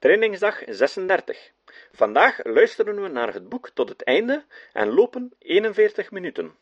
[0.00, 1.36] Trainingsdag 36.
[1.92, 6.52] Vandaag luisteren we naar het boek tot het einde en lopen 41 minuten.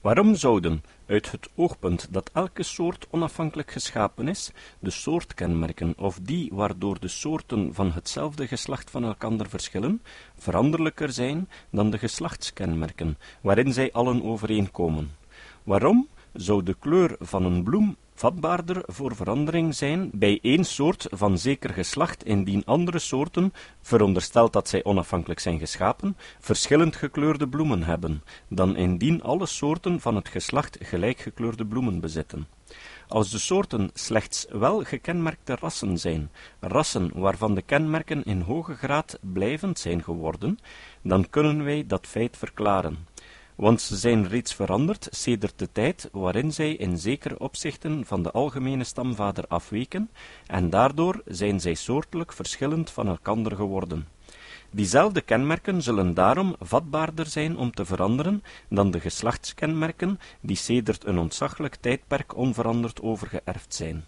[0.00, 6.50] Waarom zouden, uit het oogpunt dat elke soort onafhankelijk geschapen is, de soortkenmerken of die
[6.52, 10.02] waardoor de soorten van hetzelfde geslacht van elkander verschillen,
[10.36, 15.16] veranderlijker zijn dan de geslachtskenmerken, waarin zij allen overeenkomen?
[15.62, 21.38] Waarom zou de kleur van een bloem vatbaarder voor verandering zijn bij één soort van
[21.38, 28.22] zeker geslacht, indien andere soorten, verondersteld dat zij onafhankelijk zijn geschapen, verschillend gekleurde bloemen hebben,
[28.48, 32.46] dan indien alle soorten van het geslacht gelijk gekleurde bloemen bezitten.
[33.08, 39.18] Als de soorten slechts wel gekenmerkte rassen zijn, rassen waarvan de kenmerken in hoge graad
[39.20, 40.58] blijvend zijn geworden,
[41.02, 43.06] dan kunnen wij dat feit verklaren
[43.54, 48.30] want ze zijn reeds veranderd sedert de tijd waarin zij in zekere opzichten van de
[48.30, 50.10] algemene stamvader afweken,
[50.46, 54.08] en daardoor zijn zij soortelijk verschillend van elkander geworden.
[54.70, 61.18] Diezelfde kenmerken zullen daarom vatbaarder zijn om te veranderen dan de geslachtskenmerken die sedert een
[61.18, 64.04] ontzaglijk tijdperk onveranderd overgeërfd zijn.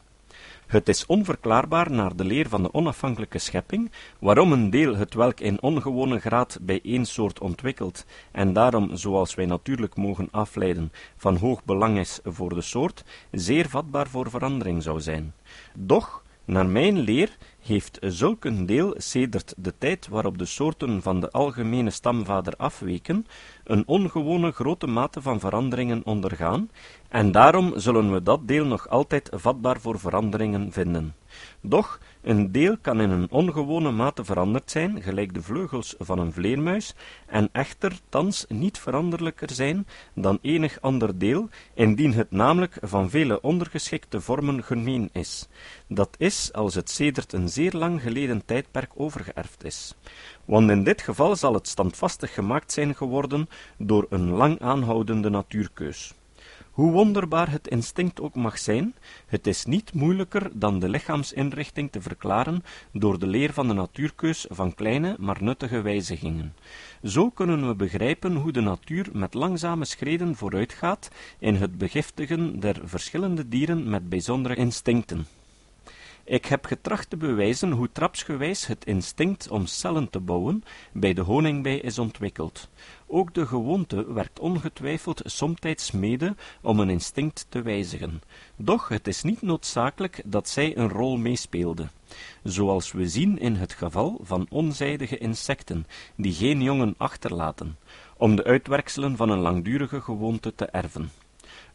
[0.66, 5.40] Het is onverklaarbaar naar de leer van de onafhankelijke schepping, waarom een deel het welk
[5.40, 11.36] in ongewone graad bij één soort ontwikkelt, en daarom, zoals wij natuurlijk mogen afleiden, van
[11.36, 15.34] hoog belang is voor de soort, zeer vatbaar voor verandering zou zijn.
[15.74, 21.20] Doch, naar mijn leer heeft zulk een deel sedert de tijd waarop de soorten van
[21.20, 23.26] de algemene stamvader afweken,
[23.64, 26.70] een ongewone grote mate van veranderingen ondergaan,
[27.08, 31.14] en daarom zullen we dat deel nog altijd vatbaar voor veranderingen vinden.
[31.60, 36.32] Doch, een deel kan in een ongewone mate veranderd zijn, gelijk de vleugels van een
[36.32, 36.94] vleermuis,
[37.26, 43.40] en echter thans niet veranderlijker zijn dan enig ander deel, indien het namelijk van vele
[43.40, 45.48] ondergeschikte vormen gemeen is.
[45.86, 49.94] Dat is, als het sedert een zeer lang geleden tijdperk overgeërfd is.
[50.44, 56.14] Want in dit geval zal het standvastig gemaakt zijn geworden door een lang aanhoudende natuurkeus.
[56.76, 58.94] Hoe wonderbaar het instinct ook mag zijn,
[59.26, 64.46] het is niet moeilijker dan de lichaamsinrichting te verklaren door de leer van de natuurkeus
[64.48, 66.54] van kleine, maar nuttige wijzigingen.
[67.02, 72.80] Zo kunnen we begrijpen hoe de natuur met langzame schreden vooruitgaat in het begiftigen der
[72.84, 75.26] verschillende dieren met bijzondere instincten.
[76.28, 81.20] Ik heb getracht te bewijzen hoe trapsgewijs het instinct om cellen te bouwen bij de
[81.20, 82.68] honingbij is ontwikkeld.
[83.06, 88.22] Ook de gewoonte werkt ongetwijfeld somtijds mede om een instinct te wijzigen.
[88.56, 91.88] Doch het is niet noodzakelijk dat zij een rol meespeelde.
[92.42, 97.78] Zoals we zien in het geval van onzijdige insecten, die geen jongen achterlaten,
[98.16, 101.10] om de uitwerkselen van een langdurige gewoonte te erven.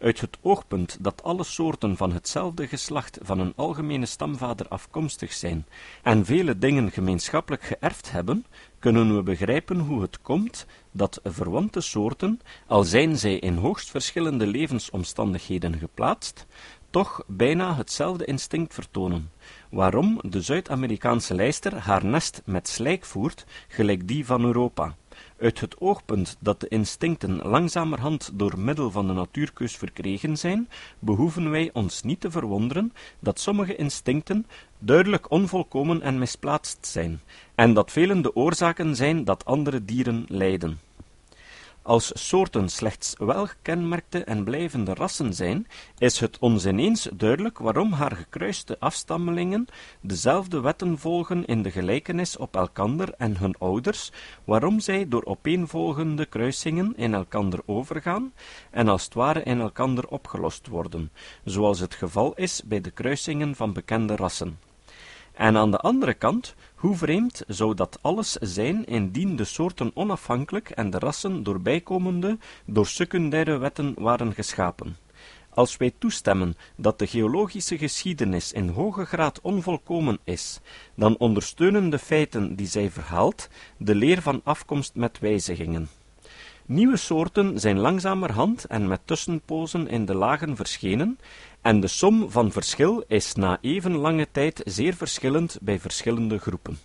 [0.01, 5.65] Uit het oogpunt dat alle soorten van hetzelfde geslacht van een algemene stamvader afkomstig zijn
[6.03, 8.45] en vele dingen gemeenschappelijk geërfd hebben,
[8.79, 14.47] kunnen we begrijpen hoe het komt dat verwante soorten, al zijn zij in hoogst verschillende
[14.47, 16.45] levensomstandigheden geplaatst,
[16.89, 19.31] toch bijna hetzelfde instinct vertonen,
[19.69, 24.95] waarom de Zuid-Amerikaanse lijster haar nest met slijk voert, gelijk die van Europa,
[25.41, 30.69] uit het oogpunt dat de instincten langzamerhand door middel van de natuurkeus verkregen zijn,
[30.99, 34.45] behoeven wij ons niet te verwonderen dat sommige instincten
[34.79, 37.21] duidelijk onvolkomen en misplaatst zijn,
[37.55, 40.79] en dat velen de oorzaken zijn dat andere dieren lijden.
[41.91, 48.15] Als soorten slechts welgekenmerkte en blijvende rassen zijn, is het ons ineens duidelijk waarom haar
[48.15, 49.65] gekruiste afstammelingen
[50.01, 54.11] dezelfde wetten volgen in de gelijkenis op elkander en hun ouders,
[54.43, 58.33] waarom zij door opeenvolgende kruisingen in elkander overgaan
[58.69, 61.11] en als het ware in elkander opgelost worden,
[61.43, 64.59] zoals het geval is bij de kruisingen van bekende rassen.
[65.33, 70.69] En aan de andere kant, hoe vreemd zou dat alles zijn indien de soorten onafhankelijk
[70.69, 74.97] en de rassen door bijkomende, door secundaire wetten waren geschapen.
[75.53, 80.59] Als wij toestemmen dat de geologische geschiedenis in hoge graad onvolkomen is,
[80.95, 85.89] dan ondersteunen de feiten die zij verhaalt de leer van afkomst met wijzigingen.
[86.65, 91.19] Nieuwe soorten zijn langzamerhand en met tussenpozen in de lagen verschenen,
[91.61, 96.77] en de som van verschil is na even lange tijd zeer verschillend bij verschillende groepen.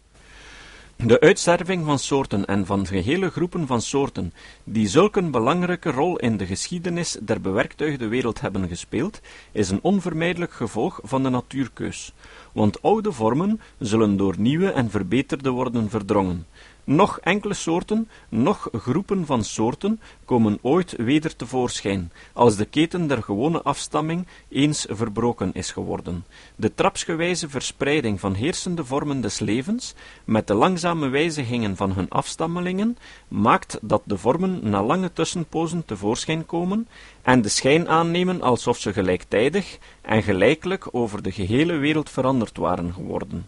[0.96, 4.32] De uitsterving van soorten en van gehele groepen van soorten,
[4.64, 9.20] die zulk een belangrijke rol in de geschiedenis der bewerktuigde wereld hebben gespeeld,
[9.52, 12.12] is een onvermijdelijk gevolg van de natuurkeus.
[12.52, 16.46] want oude vormen zullen door nieuwe en verbeterde worden verdrongen.
[16.86, 23.22] Nog enkele soorten, nog groepen van soorten komen ooit weder tevoorschijn, als de keten der
[23.22, 26.24] gewone afstamming eens verbroken is geworden.
[26.56, 29.94] De trapsgewijze verspreiding van heersende vormen des levens,
[30.24, 32.98] met de langzame wijzigingen van hun afstammelingen,
[33.28, 36.88] maakt dat de vormen na lange tussenpozen tevoorschijn komen
[37.22, 42.92] en de schijn aannemen alsof ze gelijktijdig en gelijkelijk over de gehele wereld veranderd waren
[42.92, 43.46] geworden.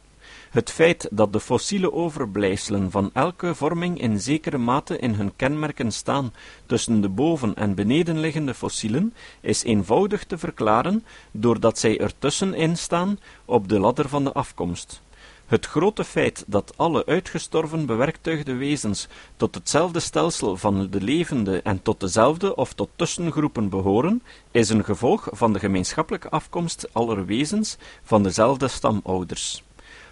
[0.51, 5.93] Het feit dat de fossiele overblijfselen van elke vorming in zekere mate in hun kenmerken
[5.93, 6.33] staan
[6.67, 13.69] tussen de boven- en benedenliggende fossielen, is eenvoudig te verklaren doordat zij ertussenin staan op
[13.69, 15.03] de ladder van de afkomst.
[15.47, 21.83] Het grote feit dat alle uitgestorven bewerktuigde wezens tot hetzelfde stelsel van de levende en
[21.83, 27.77] tot dezelfde of tot tussengroepen behoren, is een gevolg van de gemeenschappelijke afkomst aller wezens
[28.03, 29.63] van dezelfde stamouders.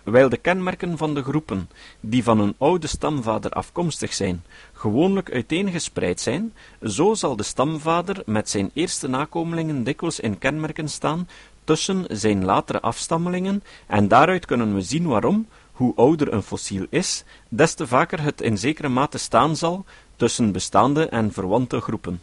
[0.06, 1.69] Wijl de kenmerken van de groepen,
[2.00, 8.49] die van een oude stamvader afkomstig zijn, gewoonlijk uiteengespreid zijn, zo zal de stamvader met
[8.49, 11.29] zijn eerste nakomelingen dikwijls in kenmerken staan
[11.64, 17.25] tussen zijn latere afstammelingen, en daaruit kunnen we zien waarom, hoe ouder een fossiel is,
[17.49, 19.85] des te vaker het in zekere mate staan zal
[20.17, 22.20] tussen bestaande en verwante groepen.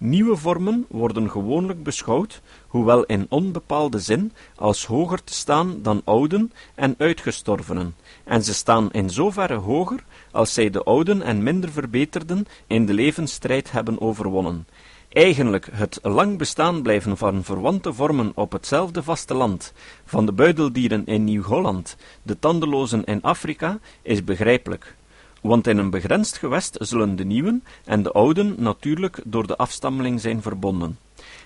[0.00, 6.52] Nieuwe vormen worden gewoonlijk beschouwd, hoewel in onbepaalde zin, als hoger te staan dan ouden
[6.74, 12.46] en uitgestorvenen, en ze staan in zoverre hoger als zij de ouden en minder verbeterden
[12.66, 14.66] in de levensstrijd hebben overwonnen.
[15.08, 19.72] Eigenlijk het lang bestaan blijven van verwante vormen op hetzelfde vasteland,
[20.04, 24.96] van de buideldieren in Nieuw-Holland, de tandelozen in Afrika, is begrijpelijk
[25.40, 30.20] want in een begrensd gewest zullen de nieuwen en de ouden natuurlijk door de afstammeling
[30.20, 30.98] zijn verbonden.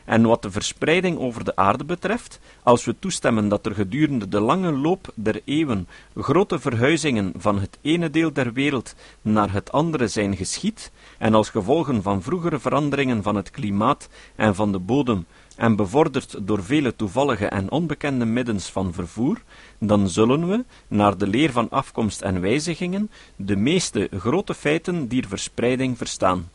[0.04, 4.40] En wat de verspreiding over de aarde betreft, als we toestemmen dat er gedurende de
[4.40, 10.08] lange loop der eeuwen grote verhuizingen van het ene deel der wereld naar het andere
[10.08, 15.26] zijn geschied, en als gevolgen van vroegere veranderingen van het klimaat en van de bodem
[15.56, 19.42] en bevorderd door vele toevallige en onbekende middens van vervoer,
[19.78, 25.26] dan zullen we, naar de leer van afkomst en wijzigingen, de meeste grote feiten dier
[25.28, 26.50] verspreiding verstaan.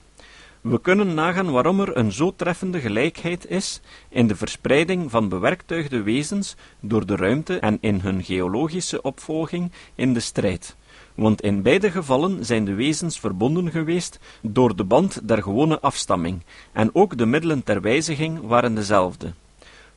[0.62, 6.02] We kunnen nagaan waarom er een zo treffende gelijkheid is in de verspreiding van bewerktuigde
[6.02, 10.76] wezens door de ruimte en in hun geologische opvolging in de strijd
[11.18, 16.44] want in beide gevallen zijn de wezens verbonden geweest door de band der gewone afstamming,
[16.72, 19.34] en ook de middelen ter wijziging waren dezelfde.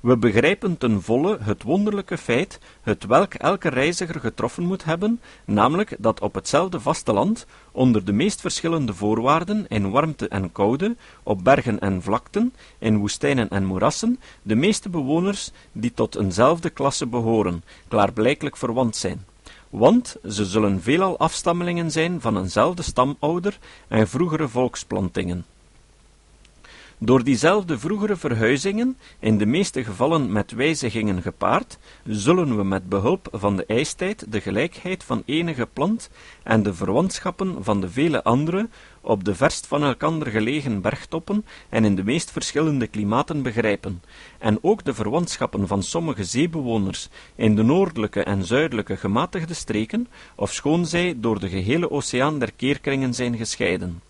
[0.01, 5.97] We begrijpen ten volle het wonderlijke feit, het welk elke reiziger getroffen moet hebben, namelijk
[5.99, 11.81] dat op hetzelfde vasteland, onder de meest verschillende voorwaarden, in warmte en koude, op bergen
[11.81, 18.57] en vlakten, in woestijnen en moerassen, de meeste bewoners die tot eenzelfde klasse behoren, klaarblijkelijk
[18.57, 19.29] verwant zijn
[19.71, 23.59] want ze zullen veelal afstammelingen zijn van eenzelfde stamouder
[23.89, 25.45] en vroegere volksplantingen.
[27.03, 33.29] Door diezelfde vroegere verhuizingen, in de meeste gevallen met wijzigingen gepaard, zullen we met behulp
[33.33, 36.11] van de ijstijd de gelijkheid van enige plant
[36.43, 38.69] en de verwantschappen van de vele andere
[39.01, 44.03] op de verst van elkander gelegen bergtoppen en in de meest verschillende klimaten begrijpen,
[44.39, 50.87] en ook de verwantschappen van sommige zeebewoners in de noordelijke en zuidelijke gematigde streken, ofschoon
[50.87, 54.10] zij door de gehele oceaan der keerkringen zijn gescheiden.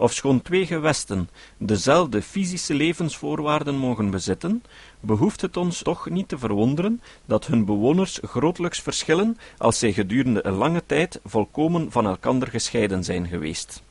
[0.00, 4.62] Ofschoon twee gewesten dezelfde fysische levensvoorwaarden mogen bezitten,
[5.00, 10.46] behoeft het ons toch niet te verwonderen dat hun bewoners grotelijks verschillen als zij gedurende
[10.46, 13.82] een lange tijd volkomen van elkander gescheiden zijn geweest.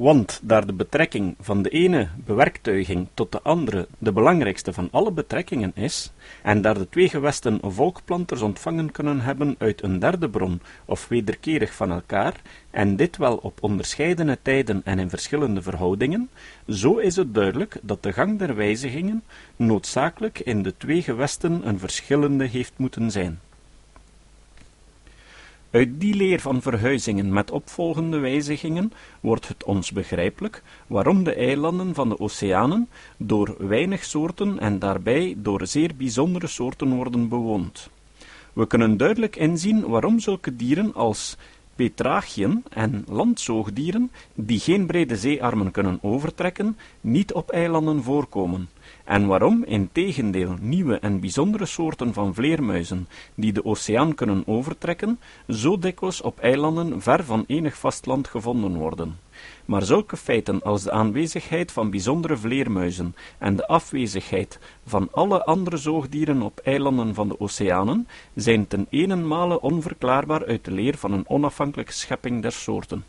[0.00, 5.12] Want daar de betrekking van de ene bewerktuiging tot de andere de belangrijkste van alle
[5.12, 10.60] betrekkingen is, en daar de twee gewesten volkplanters ontvangen kunnen hebben uit een derde bron
[10.84, 12.40] of wederkerig van elkaar,
[12.70, 16.30] en dit wel op onderscheidene tijden en in verschillende verhoudingen,
[16.68, 19.22] zo is het duidelijk dat de gang der wijzigingen
[19.56, 23.40] noodzakelijk in de twee gewesten een verschillende heeft moeten zijn.
[25.70, 31.94] Uit die leer van verhuizingen met opvolgende wijzigingen wordt het ons begrijpelijk waarom de eilanden
[31.94, 37.90] van de oceanen door weinig soorten en daarbij door zeer bijzondere soorten worden bewoond.
[38.52, 41.36] We kunnen duidelijk inzien waarom zulke dieren als
[41.74, 48.68] petrachien en landzoogdieren, die geen brede zeearmen kunnen overtrekken, niet op eilanden voorkomen,
[49.04, 55.20] en waarom, in tegendeel, nieuwe en bijzondere soorten van vleermuizen, die de oceaan kunnen overtrekken,
[55.48, 59.18] zo dikwijls op eilanden ver van enig vastland gevonden worden.
[59.64, 65.76] Maar zulke feiten als de aanwezigheid van bijzondere vleermuizen en de afwezigheid van alle andere
[65.76, 71.28] zoogdieren op eilanden van de oceanen zijn ten enenmale onverklaarbaar uit de leer van een
[71.28, 73.04] onafhankelijke schepping der soorten.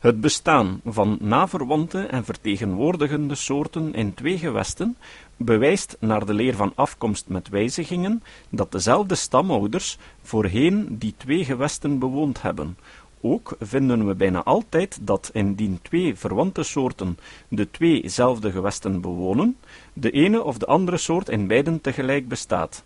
[0.00, 4.96] Het bestaan van naverwante en vertegenwoordigende soorten in twee gewesten
[5.36, 11.98] bewijst naar de leer van afkomst met wijzigingen dat dezelfde stamouders voorheen die twee gewesten
[11.98, 12.76] bewoond hebben.
[13.20, 19.56] Ook vinden we bijna altijd dat indien twee verwante soorten de tweezelfde gewesten bewonen,
[19.92, 22.84] de ene of de andere soort in beiden tegelijk bestaat.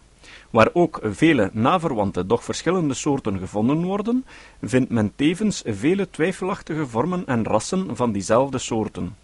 [0.54, 4.24] Waar ook vele naverwante, doch verschillende soorten gevonden worden,
[4.62, 9.16] vindt men tevens vele twijfelachtige vormen en rassen van diezelfde soorten.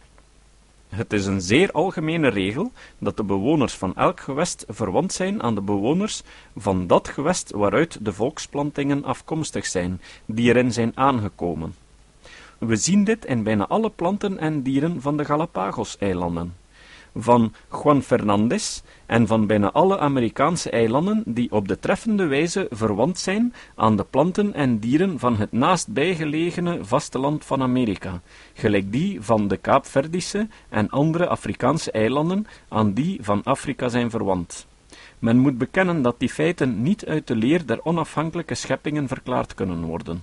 [0.88, 5.54] Het is een zeer algemene regel dat de bewoners van elk gewest verwant zijn aan
[5.54, 6.22] de bewoners
[6.56, 11.74] van dat gewest waaruit de volksplantingen afkomstig zijn, die erin zijn aangekomen.
[12.58, 16.54] We zien dit in bijna alle planten en dieren van de Galapagos-eilanden
[17.14, 17.52] van
[17.82, 23.54] Juan Fernandez en van bijna alle Amerikaanse eilanden die op de treffende wijze verwant zijn
[23.74, 28.20] aan de planten en dieren van het naastbijgelegene vasteland van Amerika,
[28.54, 34.66] gelijk die van de Kaapverdische en andere Afrikaanse eilanden aan die van Afrika zijn verwant.
[35.18, 39.84] Men moet bekennen dat die feiten niet uit de leer der onafhankelijke scheppingen verklaard kunnen
[39.84, 40.22] worden.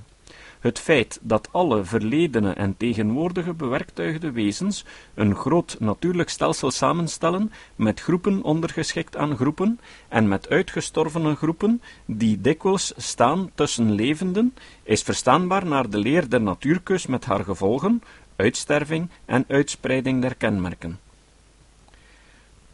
[0.60, 8.02] Het feit dat alle verledene en tegenwoordige bewerktuigde wezens een groot natuurlijk stelsel samenstellen, met
[8.02, 15.66] groepen ondergeschikt aan groepen, en met uitgestorvene groepen, die dikwijls staan tussen levenden, is verstaanbaar
[15.66, 18.02] naar de leer der natuurkeus met haar gevolgen,
[18.36, 21.00] uitsterving en uitspreiding der kenmerken.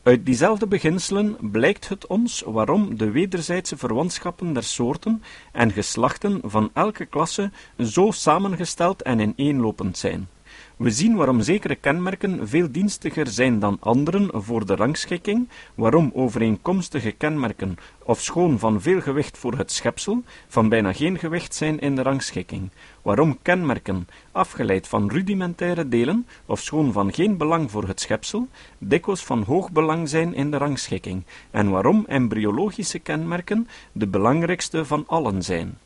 [0.04, 6.70] Uit diezelfde beginselen blijkt het ons waarom de wederzijdse verwantschappen der soorten en geslachten van
[6.74, 10.28] elke klasse zo samengesteld en ineenlopend zijn.
[10.78, 17.12] We zien waarom zekere kenmerken veel dienstiger zijn dan anderen voor de rangschikking, waarom overeenkomstige
[17.12, 22.02] kenmerken, ofschoon van veel gewicht voor het schepsel, van bijna geen gewicht zijn in de
[22.02, 22.70] rangschikking,
[23.02, 29.44] waarom kenmerken, afgeleid van rudimentaire delen, ofschoon van geen belang voor het schepsel, dikwijls van
[29.44, 35.78] hoog belang zijn in de rangschikking, en waarom embryologische kenmerken de belangrijkste van allen zijn.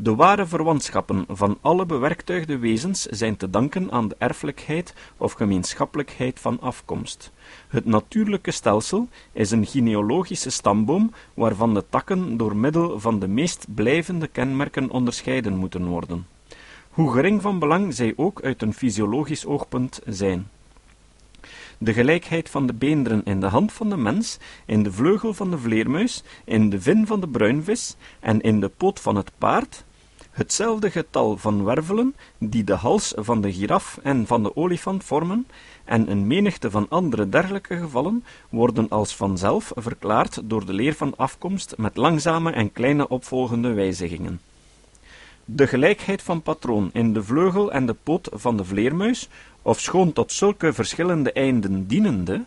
[0.00, 6.40] De ware verwantschappen van alle bewerktuigde wezens zijn te danken aan de erfelijkheid of gemeenschappelijkheid
[6.40, 7.32] van afkomst.
[7.68, 13.66] Het natuurlijke stelsel is een genealogische stamboom waarvan de takken door middel van de meest
[13.74, 16.26] blijvende kenmerken onderscheiden moeten worden.
[16.90, 20.48] Hoe gering van belang zij ook uit een fysiologisch oogpunt zijn.
[21.78, 25.50] De gelijkheid van de beenderen in de hand van de mens, in de vleugel van
[25.50, 29.86] de vleermuis, in de vin van de bruinvis en in de poot van het paard,
[30.38, 35.46] hetzelfde getal van wervelen die de hals van de giraf en van de olifant vormen,
[35.84, 41.14] en een menigte van andere dergelijke gevallen worden als vanzelf verklaard door de leer van
[41.16, 44.40] afkomst met langzame en kleine opvolgende wijzigingen.
[45.44, 49.28] De gelijkheid van patroon in de vleugel en de poot van de vleermuis,
[49.62, 52.44] ofschoon tot zulke verschillende einden dienende,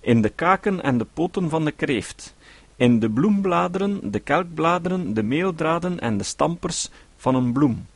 [0.00, 2.34] in de kaken en de poten van de kreeft,
[2.76, 6.90] in de bloembladeren, de kelkbladeren, de meeldraden en de stampers
[7.20, 7.86] van een bloem,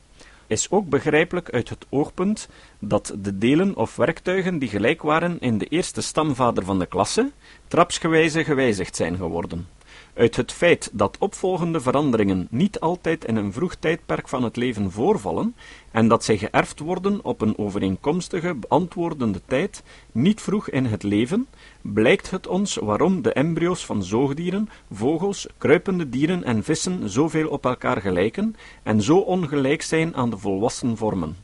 [0.47, 5.59] is ook begrijpelijk uit het oogpunt dat de delen of werktuigen die gelijk waren in
[5.59, 7.31] de eerste stamvader van de klasse,
[7.69, 9.69] trapsgewijze gewijzigd zijn geworden.
[10.14, 14.90] Uit het feit dat opvolgende veranderingen niet altijd in een vroeg tijdperk van het leven
[14.90, 15.54] voorvallen
[15.90, 21.47] en dat zij geërfd worden op een overeenkomstige beantwoordende tijd, niet vroeg in het leven,
[21.80, 27.64] blijkt het ons waarom de embryo's van zoogdieren, vogels, kruipende dieren en vissen zoveel op
[27.64, 31.37] elkaar gelijken en zo ongelijk zijn aan de volwassen vormen.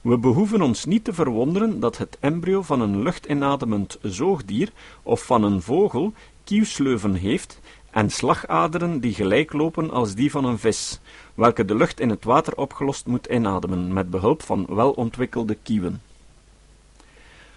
[0.00, 4.72] We behoeven ons niet te verwonderen dat het embryo van een luchtinademend zoogdier
[5.02, 6.12] of van een vogel
[6.44, 11.00] kieuwsleuven heeft en slagaderen die gelijk lopen als die van een vis,
[11.34, 16.00] welke de lucht in het water opgelost moet inademen met behulp van welontwikkelde kieven.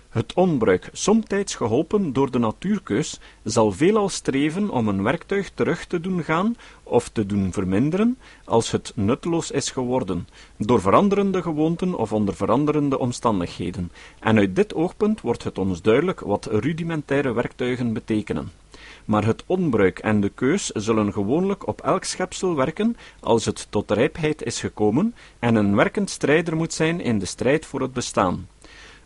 [0.09, 5.99] Het onbruik, somtijds geholpen door de natuurkeus, zal veelal streven om een werktuig terug te
[5.99, 12.13] doen gaan of te doen verminderen, als het nutteloos is geworden, door veranderende gewoonten of
[12.13, 18.51] onder veranderende omstandigheden, en uit dit oogpunt wordt het ons duidelijk wat rudimentaire werktuigen betekenen
[19.05, 23.91] maar het onbruik en de keus zullen gewoonlijk op elk schepsel werken als het tot
[23.91, 28.47] rijpheid is gekomen en een werkend strijder moet zijn in de strijd voor het bestaan.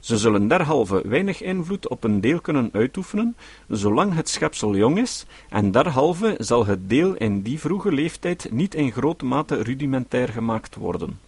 [0.06, 3.36] Ze zullen derhalve weinig invloed op een deel kunnen uitoefenen,
[3.68, 8.76] zolang het schepsel jong is, en derhalve zal het deel in die vroege leeftijd niet
[8.76, 11.25] in grote mate rudimentair gemaakt worden.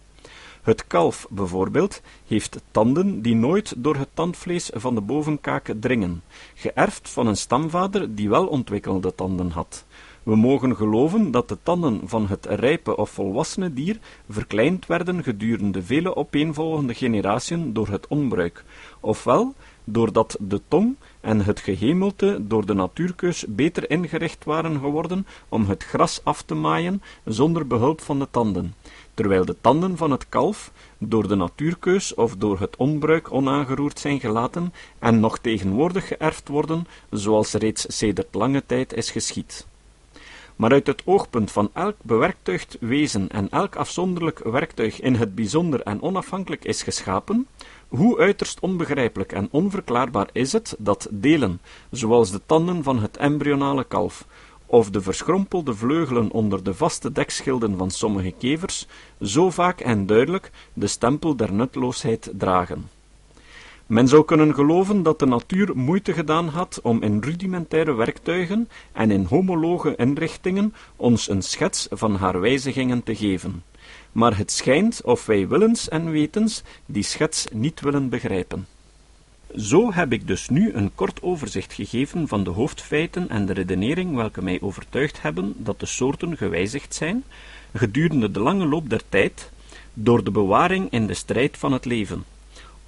[0.68, 6.22] Het kalf, bijvoorbeeld, heeft tanden die nooit door het tandvlees van de bovenkaak dringen,
[6.54, 9.84] geërfd van een stamvader die wel ontwikkelde tanden had.
[10.22, 13.98] We mogen geloven dat de tanden van het rijpe of volwassene dier
[14.28, 18.64] verkleind werden gedurende vele opeenvolgende generatiën door het onbruik,
[19.00, 25.68] ofwel doordat de tong en het gehemelte door de natuurkeus beter ingericht waren geworden om
[25.68, 28.74] het gras af te maaien zonder behulp van de tanden,
[29.18, 34.20] terwijl de tanden van het kalf door de natuurkeus of door het onbruik onaangeroerd zijn
[34.20, 39.66] gelaten en nog tegenwoordig geërfd worden, zoals reeds sedert lange tijd is geschied.
[40.56, 45.80] Maar uit het oogpunt van elk bewerktuigd wezen en elk afzonderlijk werktuig in het bijzonder
[45.80, 47.46] en onafhankelijk is geschapen,
[47.88, 51.60] hoe uiterst onbegrijpelijk en onverklaarbaar is het dat delen,
[51.90, 54.26] zoals de tanden van het embryonale kalf,
[54.70, 58.86] of de verschrompelde vleugelen onder de vaste dekschilden van sommige kevers,
[59.22, 62.88] zo vaak en duidelijk de stempel der nutloosheid dragen.
[63.86, 69.10] Men zou kunnen geloven dat de natuur moeite gedaan had om in rudimentaire werktuigen en
[69.10, 73.62] in homologe inrichtingen ons een schets van haar wijzigingen te geven.
[74.12, 78.66] Maar het schijnt of wij willens en wetens die schets niet willen begrijpen.
[79.56, 84.14] Zo heb ik dus nu een kort overzicht gegeven van de hoofdfeiten en de redenering
[84.14, 87.24] welke mij overtuigd hebben dat de soorten gewijzigd zijn,
[87.74, 89.50] gedurende de lange loop der tijd,
[89.94, 92.24] door de bewaring in de strijd van het leven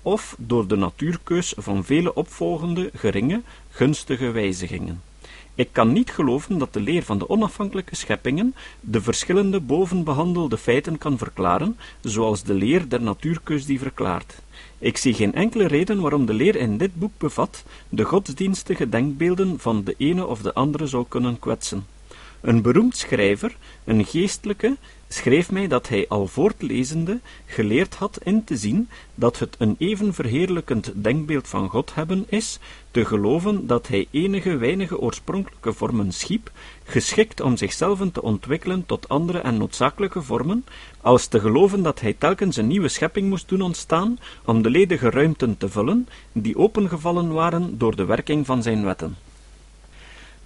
[0.03, 5.03] of door de natuurkeus van vele opvolgende, geringe, gunstige wijzigingen.
[5.55, 10.99] Ik kan niet geloven dat de leer van de onafhankelijke scheppingen de verschillende bovenbehandelde feiten
[10.99, 14.43] kan verklaren, zoals de leer der natuurkeus die verklaart.
[14.83, 19.59] Ik zie geen enkele reden waarom de leer in dit boek bevat de godsdienstige denkbeelden
[19.59, 21.87] van de ene of de andere zou kunnen kwetsen.
[22.41, 24.77] Een beroemd schrijver, een geestelijke,
[25.13, 30.15] schreef mij dat hij al voortlezende geleerd had in te zien dat het een even
[30.15, 32.59] verheerlijkend denkbeeld van God hebben is,
[32.91, 36.51] te geloven dat hij enige weinige oorspronkelijke vormen schiep,
[36.85, 40.65] geschikt om zichzelf te ontwikkelen tot andere en noodzakelijke vormen,
[41.01, 45.11] als te geloven dat hij telkens een nieuwe schepping moest doen ontstaan om de ledige
[45.11, 49.17] ruimten te vullen, die opengevallen waren door de werking van zijn wetten.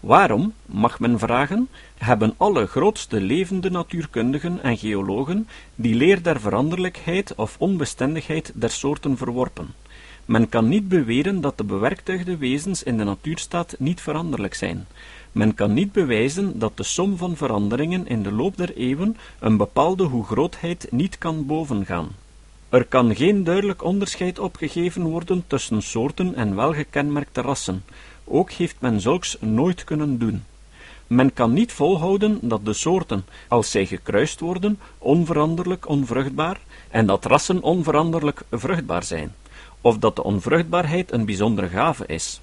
[0.05, 1.69] Waarom, mag men vragen,
[1.99, 9.17] hebben alle grootste levende natuurkundigen en geologen die leer der veranderlijkheid of onbestendigheid der soorten
[9.17, 9.75] verworpen?
[10.25, 14.87] Men kan niet beweren dat de bewerktuigde wezens in de natuurstaat niet veranderlijk zijn.
[15.33, 19.57] Men kan niet bewijzen dat de som van veranderingen in de loop der eeuwen een
[19.57, 22.09] bepaalde hoegrootheid niet kan bovengaan.
[22.69, 27.85] Er kan geen duidelijk onderscheid opgegeven worden tussen soorten en welgekenmerkte rassen,
[28.25, 30.45] ook heeft men zulks nooit kunnen doen.
[31.07, 36.61] Men kan niet volhouden dat de soorten, als zij gekruist worden, onveranderlijk onvruchtbaar
[36.91, 39.35] en dat rassen onveranderlijk vruchtbaar zijn,
[39.81, 42.41] of dat de onvruchtbaarheid een bijzondere gave is.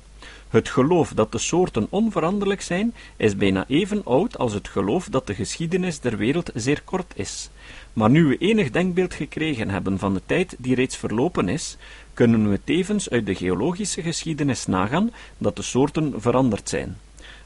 [0.52, 5.28] Het geloof dat de soorten onveranderlijk zijn, is bijna even oud als het geloof dat
[5.28, 7.50] de geschiedenis der wereld zeer kort is.
[7.94, 11.78] Maar nu we enig denkbeeld gekregen hebben van de tijd die reeds verlopen is,
[12.14, 16.98] kunnen we tevens uit de geologische geschiedenis nagaan dat de soorten veranderd zijn.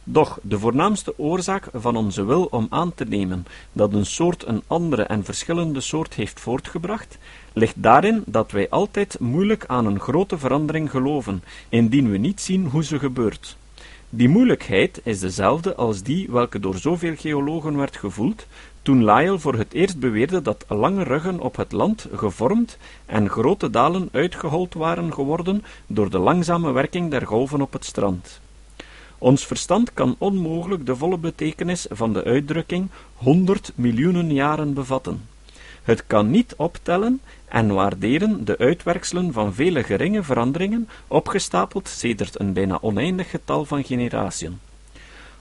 [0.07, 4.61] Doch de voornaamste oorzaak van onze wil om aan te nemen dat een soort een
[4.67, 7.17] andere en verschillende soort heeft voortgebracht,
[7.53, 12.65] ligt daarin dat wij altijd moeilijk aan een grote verandering geloven, indien we niet zien
[12.65, 13.57] hoe ze gebeurt.
[14.09, 18.45] Die moeilijkheid is dezelfde als die welke door zoveel geologen werd gevoeld,
[18.81, 23.69] toen Lyell voor het eerst beweerde dat lange ruggen op het land gevormd en grote
[23.69, 28.43] dalen uitgehold waren geworden door de langzame werking der golven op het strand.
[29.25, 35.27] Ons verstand kan onmogelijk de volle betekenis van de uitdrukking honderd miljoenen jaren bevatten.
[35.83, 42.53] Het kan niet optellen en waarderen de uitwerkselen van vele geringe veranderingen, opgestapeld sedert een
[42.53, 44.59] bijna oneindig getal van generatiën.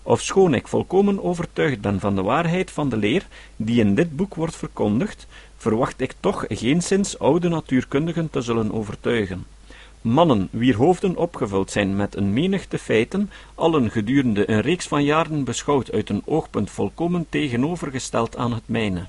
[0.03, 4.35] Ofschoon ik volkomen overtuigd ben van de waarheid van de leer die in dit boek
[4.35, 9.54] wordt verkondigd, verwacht ik toch geenszins oude natuurkundigen te zullen overtuigen.
[10.05, 15.45] Mannen wier hoofden opgevuld zijn met een menigte feiten, allen gedurende een reeks van jaren
[15.45, 19.07] beschouwd uit een oogpunt volkomen tegenovergesteld aan het mijne.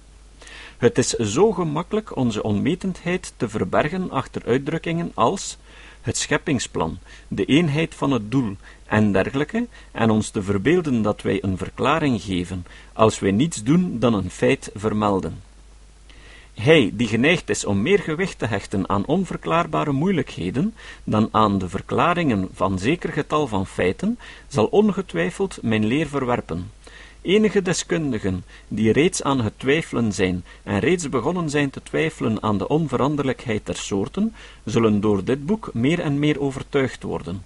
[0.77, 5.57] Het is zo gemakkelijk onze onwetendheid te verbergen achter uitdrukkingen als
[6.01, 8.55] het scheppingsplan, de eenheid van het doel
[8.85, 13.99] en dergelijke, en ons te verbeelden dat wij een verklaring geven, als wij niets doen
[13.99, 15.44] dan een feit vermelden.
[16.55, 21.69] Hij die geneigd is om meer gewicht te hechten aan onverklaarbare moeilijkheden dan aan de
[21.69, 26.71] verklaringen van zeker getal van feiten, zal ongetwijfeld mijn leer verwerpen.
[27.21, 32.57] Enige deskundigen die reeds aan het twijfelen zijn en reeds begonnen zijn te twijfelen aan
[32.57, 37.43] de onveranderlijkheid der soorten, zullen door dit boek meer en meer overtuigd worden.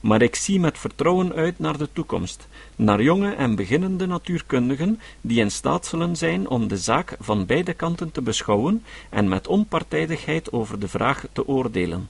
[0.00, 5.40] Maar ik zie met vertrouwen uit naar de toekomst, naar jonge en beginnende natuurkundigen die
[5.40, 10.52] in staat zullen zijn om de zaak van beide kanten te beschouwen en met onpartijdigheid
[10.52, 12.08] over de vraag te oordelen.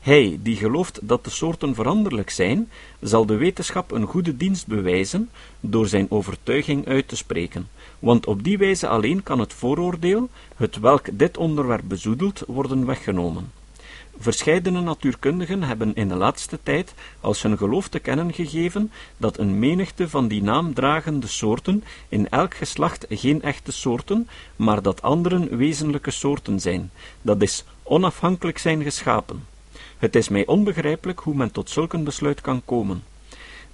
[0.00, 5.30] Hij, die gelooft dat de soorten veranderlijk zijn, zal de wetenschap een goede dienst bewijzen
[5.60, 10.78] door zijn overtuiging uit te spreken, want op die wijze alleen kan het vooroordeel, het
[10.78, 13.61] welk dit onderwerp bezoedelt, worden weggenomen.
[14.22, 19.58] Verscheidene natuurkundigen hebben in de laatste tijd als hun geloof te kennen gegeven dat een
[19.58, 26.10] menigte van die naamdragende soorten in elk geslacht geen echte soorten, maar dat anderen wezenlijke
[26.10, 26.90] soorten zijn,
[27.22, 29.46] dat is, onafhankelijk zijn geschapen.
[29.98, 33.02] Het is mij onbegrijpelijk hoe men tot zulk een besluit kan komen.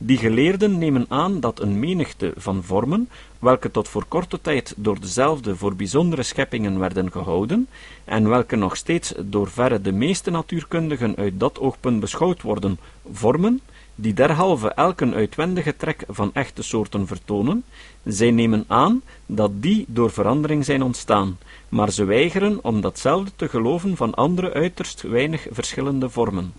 [0.00, 3.08] Die geleerden nemen aan dat een menigte van vormen,
[3.38, 7.68] welke tot voor korte tijd door dezelfde voor bijzondere scheppingen werden gehouden,
[8.04, 12.78] en welke nog steeds door verre de meeste natuurkundigen uit dat oogpunt beschouwd worden,
[13.12, 13.60] vormen,
[13.94, 17.64] die derhalve elke uitwendige trek van echte soorten vertonen,
[18.04, 23.48] zij nemen aan dat die door verandering zijn ontstaan, maar ze weigeren om datzelfde te
[23.48, 26.52] geloven van andere uiterst weinig verschillende vormen.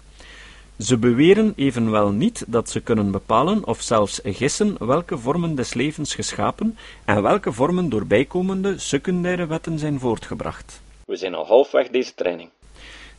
[0.79, 6.15] Ze beweren evenwel niet dat ze kunnen bepalen of zelfs gissen welke vormen des levens
[6.15, 10.81] geschapen en welke vormen door bijkomende secundaire wetten zijn voortgebracht.
[11.05, 12.49] We zijn al halfweg deze training.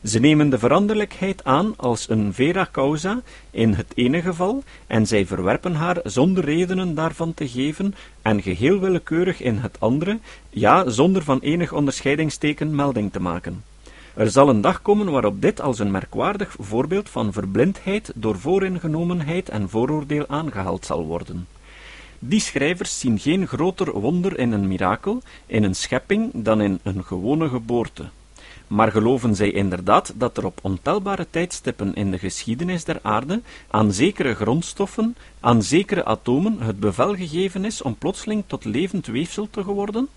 [0.03, 3.21] Ze nemen de veranderlijkheid aan als een vera causa
[3.51, 8.79] in het ene geval, en zij verwerpen haar zonder redenen daarvan te geven, en geheel
[8.79, 10.19] willekeurig in het andere,
[10.49, 13.63] ja, zonder van enig onderscheidingsteken melding te maken.
[14.13, 19.49] Er zal een dag komen waarop dit als een merkwaardig voorbeeld van verblindheid door vooringenomenheid
[19.49, 21.47] en vooroordeel aangehaald zal worden.
[22.19, 27.03] Die schrijvers zien geen groter wonder in een mirakel, in een schepping, dan in een
[27.03, 28.09] gewone geboorte.
[28.67, 33.91] Maar geloven zij inderdaad dat er op ontelbare tijdstippen in de geschiedenis der aarde aan
[33.91, 39.63] zekere grondstoffen, aan zekere atomen het bevel gegeven is om plotseling tot levend weefsel te
[39.63, 40.07] geworden?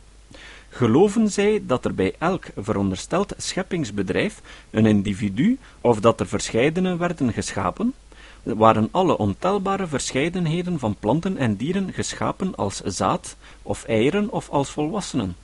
[0.75, 7.33] Geloven zij dat er bij elk verondersteld scheppingsbedrijf een individu, of dat er verscheidene werden
[7.33, 7.95] geschapen,
[8.43, 14.71] waren alle ontelbare verscheidenheden van planten en dieren geschapen als zaad, of eieren, of als
[14.71, 15.37] volwassenen?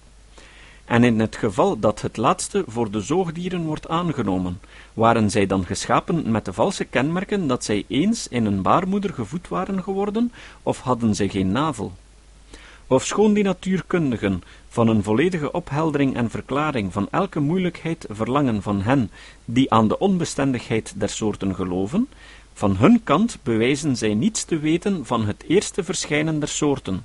[0.84, 4.60] En in het geval dat het laatste voor de zoogdieren wordt aangenomen,
[4.94, 9.48] waren zij dan geschapen met de valse kenmerken dat zij eens in een baarmoeder gevoed
[9.48, 11.92] waren geworden, of hadden zij geen navel?
[12.90, 19.10] Ofschoon die natuurkundigen van een volledige opheldering en verklaring van elke moeilijkheid verlangen van hen
[19.44, 22.08] die aan de onbestendigheid der soorten geloven,
[22.52, 27.04] van hun kant bewijzen zij niets te weten van het eerste verschijnen der soorten.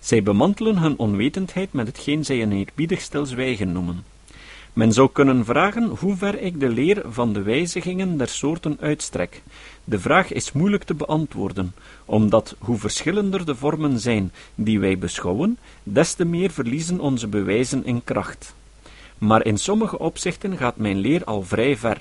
[0.00, 4.04] Zij bemantelen hun onwetendheid met hetgeen zij een eerbiedig stilzwijgen noemen.
[4.76, 9.42] Men zou kunnen vragen hoe ver ik de leer van de wijzigingen der soorten uitstrek.
[9.84, 15.58] De vraag is moeilijk te beantwoorden, omdat hoe verschillender de vormen zijn die wij beschouwen,
[15.82, 18.54] des te meer verliezen onze bewijzen in kracht.
[19.18, 22.00] Maar in sommige opzichten gaat mijn leer al vrij ver.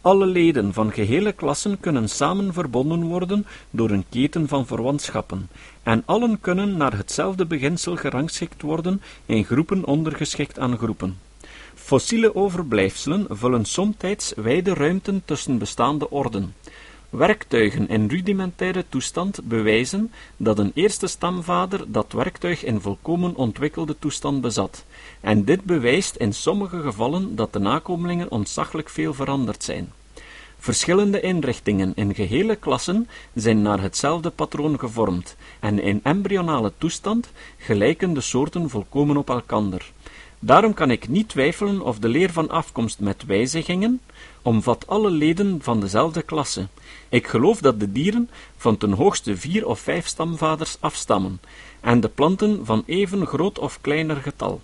[0.00, 5.48] Alle leden van gehele klassen kunnen samen verbonden worden door een keten van verwantschappen,
[5.82, 11.28] en allen kunnen naar hetzelfde beginsel gerangschikt worden in groepen ondergeschikt aan groepen.
[11.90, 16.54] Fossiele overblijfselen vullen somtijds wijde ruimten tussen bestaande orden.
[17.08, 24.40] Werktuigen in rudimentaire toestand bewijzen dat een eerste stamvader dat werktuig in volkomen ontwikkelde toestand
[24.40, 24.84] bezat,
[25.20, 29.92] en dit bewijst in sommige gevallen dat de nakomelingen ontzaglijk veel veranderd zijn.
[30.58, 38.14] Verschillende inrichtingen in gehele klassen zijn naar hetzelfde patroon gevormd, en in embryonale toestand gelijken
[38.14, 39.92] de soorten volkomen op elkander.
[40.42, 44.00] Daarom kan ik niet twijfelen of de leer van afkomst met wijzigingen
[44.42, 46.66] omvat alle leden van dezelfde klasse.
[47.08, 51.40] Ik geloof dat de dieren van ten hoogste vier of vijf stamvaders afstammen,
[51.80, 54.60] en de planten van even groot of kleiner getal.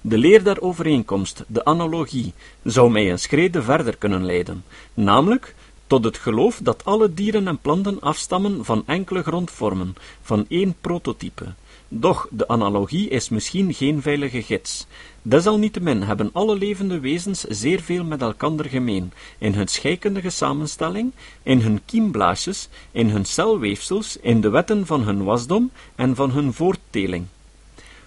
[0.00, 4.64] De leer der overeenkomst, de analogie, zou mij een schrede verder kunnen leiden,
[4.94, 5.54] namelijk
[5.86, 11.54] tot het geloof dat alle dieren en planten afstammen van enkele grondvormen, van één prototype,
[11.88, 14.86] doch de analogie is misschien geen veilige gids.
[15.22, 21.60] Desalniettemin hebben alle levende wezens zeer veel met elkander gemeen, in hun scheikundige samenstelling, in
[21.60, 27.26] hun kiemblaasjes, in hun celweefsels, in de wetten van hun wasdom en van hun voortteling.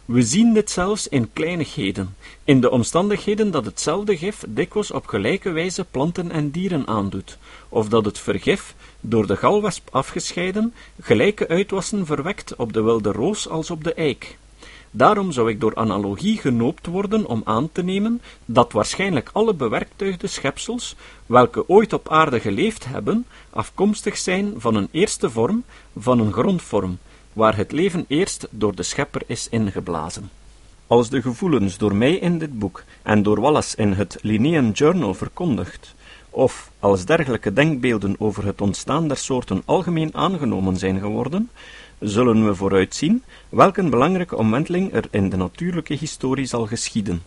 [0.05, 5.51] We zien dit zelfs in kleinigheden, in de omstandigheden dat hetzelfde gif dikwijls op gelijke
[5.51, 7.37] wijze planten en dieren aandoet,
[7.69, 13.49] of dat het vergif, door de galwesp afgescheiden, gelijke uitwassen verwekt op de wilde roos
[13.49, 14.37] als op de eik.
[14.91, 20.27] Daarom zou ik door analogie genoopt worden om aan te nemen dat waarschijnlijk alle bewerktuigde
[20.27, 25.63] schepsels, welke ooit op aarde geleefd hebben, afkomstig zijn van een eerste vorm,
[25.97, 26.97] van een grondvorm,
[27.33, 30.29] waar het leven eerst door de schepper is ingeblazen.
[30.87, 35.13] Als de gevoelens door mij in dit boek en door Wallace in het Linnean Journal
[35.13, 35.95] verkondigd,
[36.29, 41.49] of als dergelijke denkbeelden over het ontstaan der soorten algemeen aangenomen zijn geworden,
[41.99, 47.21] zullen we vooruitzien welke belangrijke omwenteling er in de natuurlijke historie zal geschieden.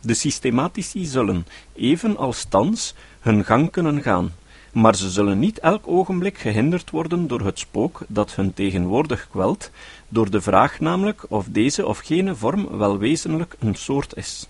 [0.00, 4.32] De systematici zullen, even als thans, hun gang kunnen gaan,
[4.72, 9.70] maar ze zullen niet elk ogenblik gehinderd worden door het spook dat hun tegenwoordig kwelt,
[10.08, 14.48] door de vraag namelijk of deze of gene vorm wel wezenlijk een soort is.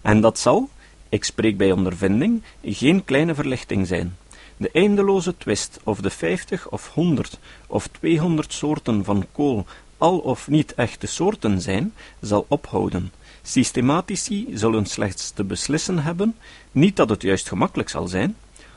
[0.00, 0.68] En dat zal,
[1.12, 4.16] ik spreek bij ondervinding, geen kleine verlichting zijn.
[4.56, 9.66] De eindeloze twist of de vijftig of honderd of tweehonderd soorten van kool
[9.98, 13.12] al of niet echte soorten zijn, zal ophouden.
[13.42, 16.36] Systematici zullen slechts te beslissen hebben,
[16.70, 18.36] niet dat het juist gemakkelijk zal zijn,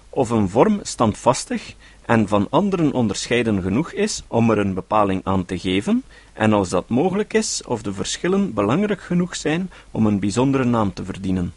[0.10, 5.45] of een vorm standvastig en van anderen onderscheiden genoeg is om er een bepaling aan
[5.45, 10.19] te geven, en als dat mogelijk is, of de verschillen belangrijk genoeg zijn om een
[10.19, 11.54] bijzondere naam te verdienen.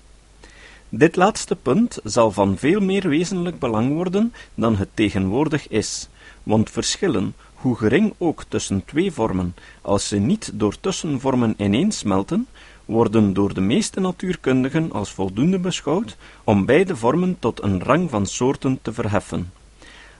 [0.90, 6.08] Dit laatste punt zal van veel meer wezenlijk belang worden dan het tegenwoordig is,
[6.42, 12.46] want verschillen, hoe gering ook tussen twee vormen, als ze niet door tussenvormen ineensmelten,
[12.84, 18.26] worden door de meeste natuurkundigen als voldoende beschouwd om beide vormen tot een rang van
[18.26, 19.52] soorten te verheffen.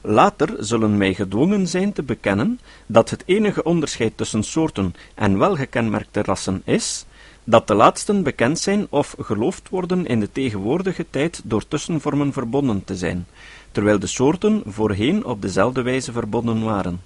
[0.01, 6.23] Later zullen wij gedwongen zijn te bekennen dat het enige onderscheid tussen soorten en welgekenmerkte
[6.23, 7.07] rassen is,
[7.49, 12.85] dat de laatsten bekend zijn of geloofd worden in de tegenwoordige tijd door tussenvormen verbonden
[12.85, 13.27] te zijn,
[13.73, 17.01] terwijl de soorten voorheen op dezelfde wijze verbonden waren.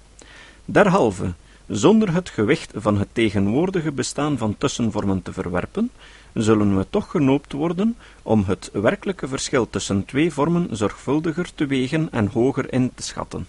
[0.65, 1.33] Derhalve,
[1.67, 5.91] zonder het gewicht van het tegenwoordige bestaan van tussenvormen te verwerpen,
[6.33, 12.07] zullen we toch genoopt worden om het werkelijke verschil tussen twee vormen zorgvuldiger te wegen
[12.11, 13.47] en hoger in te schatten.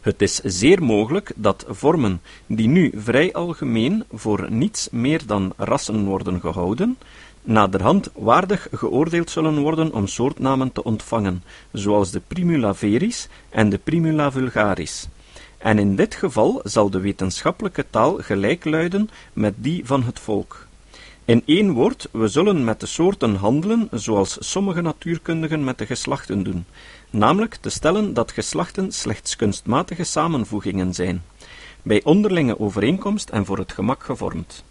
[0.00, 6.04] Het is zeer mogelijk dat vormen die nu vrij algemeen voor niets meer dan rassen
[6.04, 6.98] worden gehouden,
[7.42, 13.78] naderhand waardig geoordeeld zullen worden om soortnamen te ontvangen, zoals de Primula veris en de
[13.78, 15.08] Primula vulgaris.
[15.58, 20.66] En in dit geval zal de wetenschappelijke taal gelijk luiden met die van het volk.
[21.24, 26.42] In één woord, we zullen met de soorten handelen zoals sommige natuurkundigen met de geslachten
[26.42, 26.64] doen,
[27.10, 31.22] namelijk te stellen dat geslachten slechts kunstmatige samenvoegingen zijn,
[31.82, 34.64] bij onderlinge overeenkomst en voor het gemak gevormd.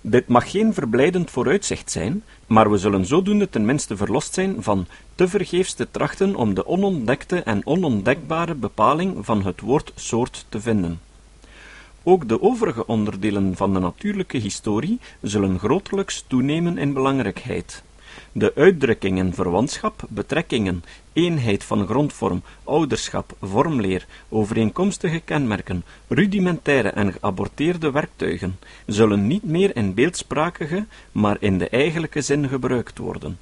[0.00, 5.28] Dit mag geen verblijdend vooruitzicht zijn, maar we zullen zodoende tenminste verlost zijn van te
[5.28, 11.00] vergeefs te trachten om de onontdekte en onontdekbare bepaling van het woord soort te vinden.
[12.02, 17.82] Ook de overige onderdelen van de natuurlijke historie zullen grotelijks toenemen in belangrijkheid.
[18.32, 28.58] De uitdrukkingen verwantschap, betrekkingen, eenheid van grondvorm, ouderschap, vormleer, overeenkomstige kenmerken, rudimentaire en geaborteerde werktuigen,
[28.86, 33.38] zullen niet meer in beeldsprakige, maar in de eigenlijke zin gebruikt worden.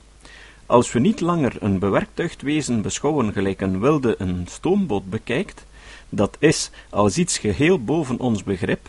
[0.66, 5.66] Als we niet langer een bewerktuigd wezen beschouwen gelijk een wilde een stoomboot bekijkt,
[6.08, 8.88] dat is als iets geheel boven ons begrip,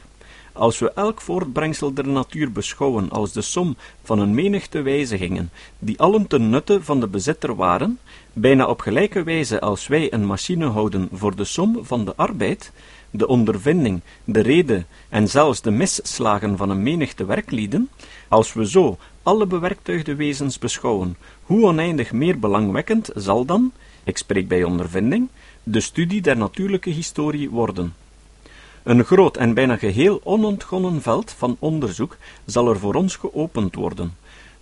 [0.53, 5.99] als we elk voortbrengsel der natuur beschouwen als de som van een menigte wijzigingen, die
[5.99, 7.99] allen ten nutte van de bezitter waren,
[8.33, 12.71] bijna op gelijke wijze als wij een machine houden voor de som van de arbeid,
[13.11, 17.89] de ondervinding, de rede en zelfs de misslagen van een menigte werklieden,
[18.27, 23.71] als we zo alle bewerktuigde wezens beschouwen, hoe oneindig meer belangwekkend zal dan,
[24.03, 25.27] ik spreek bij ondervinding,
[25.63, 27.93] de studie der natuurlijke historie worden.
[28.83, 34.13] Een groot en bijna geheel onontgonnen veld van onderzoek zal er voor ons geopend worden.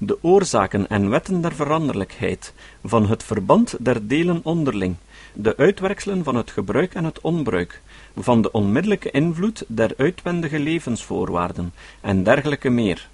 [0.03, 4.95] De oorzaken en wetten der veranderlijkheid, van het verband der delen onderling,
[5.33, 7.81] de uitwerkselen van het gebruik en het onbruik,
[8.15, 13.09] van de onmiddellijke invloed der uitwendige levensvoorwaarden en dergelijke meer.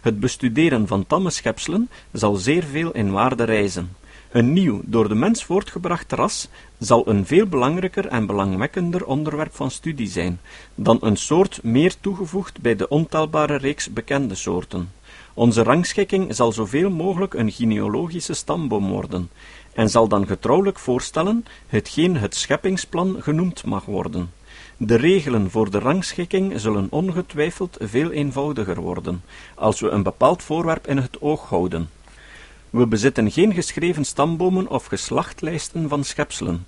[0.00, 3.96] Het bestuderen van tamme schepselen zal zeer veel in waarde reizen.
[4.30, 9.70] Een nieuw, door de mens voortgebracht ras zal een veel belangrijker en belangwekkender onderwerp van
[9.70, 10.40] studie zijn,
[10.74, 14.90] dan een soort meer toegevoegd bij de ontelbare reeks bekende soorten.
[15.34, 19.30] Onze rangschikking zal zoveel mogelijk een genealogische stamboom worden,
[19.72, 24.30] en zal dan getrouwelijk voorstellen hetgeen het scheppingsplan genoemd mag worden.
[24.76, 29.22] De regelen voor de rangschikking zullen ongetwijfeld veel eenvoudiger worden,
[29.54, 31.90] als we een bepaald voorwerp in het oog houden.
[32.70, 36.66] We bezitten geen geschreven stambomen of geslachtlijsten van schepselen.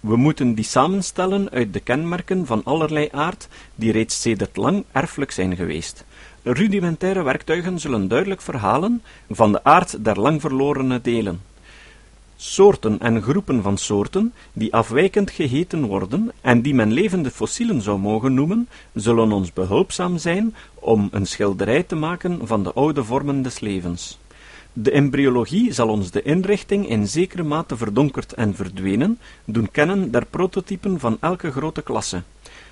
[0.00, 5.30] We moeten die samenstellen uit de kenmerken van allerlei aard die reeds sedert lang erfelijk
[5.30, 6.04] zijn geweest.
[6.46, 11.40] Rudimentaire werktuigen zullen duidelijk verhalen van de aard der lang verlorene delen.
[12.36, 17.98] Soorten en groepen van soorten, die afwijkend geheten worden en die men levende fossielen zou
[17.98, 23.42] mogen noemen, zullen ons behulpzaam zijn om een schilderij te maken van de oude vormen
[23.42, 24.18] des levens.
[24.72, 30.26] De embryologie zal ons de inrichting in zekere mate verdonkerd en verdwenen doen kennen der
[30.26, 32.22] prototypen van elke grote klasse.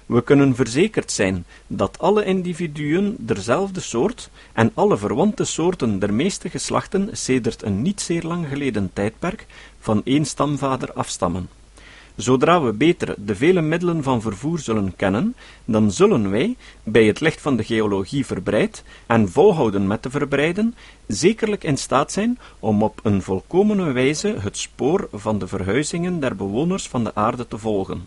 [0.06, 6.50] We kunnen verzekerd zijn dat alle individuen derzelfde soort en alle verwante soorten der meeste
[6.50, 9.46] geslachten sedert een niet zeer lang geleden tijdperk
[9.78, 11.48] van één stamvader afstammen.
[12.16, 15.34] Zodra we beter de vele middelen van vervoer zullen kennen,
[15.64, 20.74] dan zullen wij, bij het licht van de geologie verbreid en volhouden met te verbreiden,
[21.06, 26.36] zekerlijk in staat zijn om op een volkomene wijze het spoor van de verhuizingen der
[26.36, 28.06] bewoners van de aarde te volgen.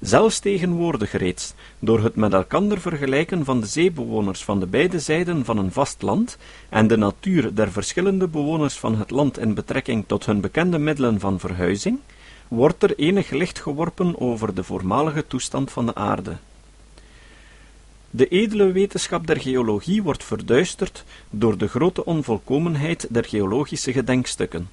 [0.00, 5.44] Zelfs tegenwoordig reeds, door het met elkander vergelijken van de zeebewoners van de beide zijden
[5.44, 10.04] van een vast land en de natuur der verschillende bewoners van het land in betrekking
[10.06, 11.98] tot hun bekende middelen van verhuizing,
[12.48, 16.36] wordt er enig licht geworpen over de voormalige toestand van de aarde.
[18.10, 24.68] De edele wetenschap der geologie wordt verduisterd door de grote onvolkomenheid der geologische gedenkstukken.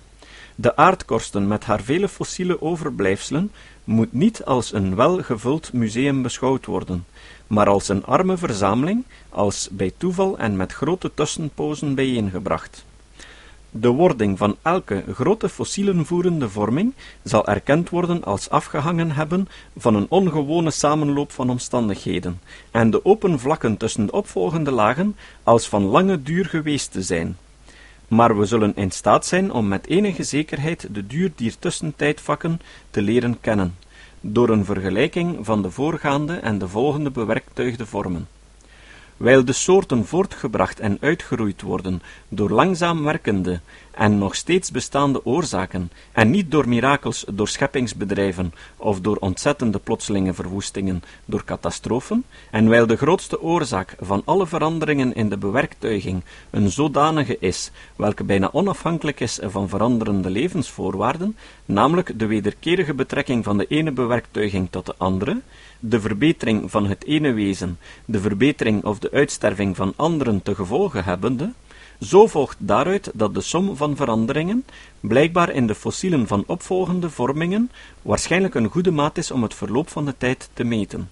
[0.56, 3.52] De aardkorsten met haar vele fossiele overblijfselen
[3.84, 7.06] moet niet als een welgevuld museum beschouwd worden,
[7.48, 12.86] maar als een arme verzameling, als bij toeval en met grote tussenpozen bijeengebracht.
[13.76, 16.94] De wording van elke grote fossielenvoerende vorming
[17.24, 22.42] zal erkend worden als afgehangen hebben van een ongewone samenloop van omstandigheden,
[22.72, 27.38] en de open vlakken tussen de opvolgende lagen als van lange duur geweest te zijn.
[28.14, 33.02] Maar we zullen in staat zijn om met enige zekerheid de duur dier tussentijdvakken te
[33.02, 33.76] leren kennen,
[34.22, 38.28] door een vergelijking van de voorgaande en de volgende bewerktuigde vormen.
[39.18, 43.60] Wijl de soorten voortgebracht en uitgeroeid worden door langzaam werkende
[43.94, 50.34] en nog steeds bestaande oorzaken, en niet door mirakels, door scheppingsbedrijven of door ontzettende plotselinge
[50.34, 56.72] verwoestingen, door catastrofen, en wijl de grootste oorzaak van alle veranderingen in de bewerktuiging een
[56.72, 63.66] zodanige is, welke bijna onafhankelijk is van veranderende levensvoorwaarden, namelijk de wederkerige betrekking van de
[63.68, 65.42] ene bewerktuiging tot de andere,
[65.80, 71.02] de verbetering van het ene wezen, de verbetering of de uitsterving van anderen te gevolge
[71.02, 71.52] hebbende,
[72.04, 74.66] zo volgt daaruit dat de som van veranderingen,
[75.00, 79.90] blijkbaar in de fossielen van opvolgende vormingen, waarschijnlijk een goede maat is om het verloop
[79.90, 81.10] van de tijd te meten.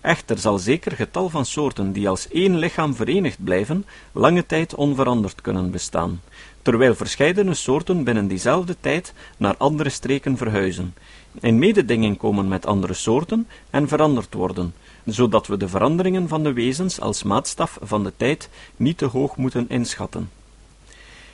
[0.00, 5.40] Echter zal zeker getal van soorten die als één lichaam verenigd blijven, lange tijd onveranderd
[5.40, 6.20] kunnen bestaan,
[6.62, 10.94] terwijl verscheidene soorten binnen diezelfde tijd naar andere streken verhuizen,
[11.40, 16.52] in mededinging komen met andere soorten en veranderd worden, zodat we de veranderingen van de
[16.52, 20.30] wezens als maatstaf van de tijd niet te hoog moeten inschatten.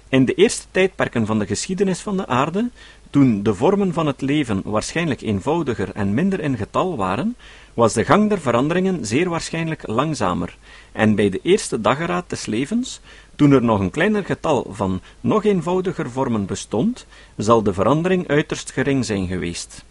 [0.09, 2.70] In de eerste tijdperken van de geschiedenis van de aarde,
[3.11, 7.37] toen de vormen van het leven waarschijnlijk eenvoudiger en minder in getal waren,
[7.74, 10.57] was de gang der veranderingen zeer waarschijnlijk langzamer,
[10.92, 13.00] en bij de eerste dageraad des levens,
[13.37, 18.72] toen er nog een kleiner getal van nog eenvoudiger vormen bestond, zal de verandering uiterst
[18.72, 19.85] gering zijn geweest.